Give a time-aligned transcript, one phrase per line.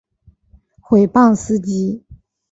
[0.81, 2.01] 毁谤司机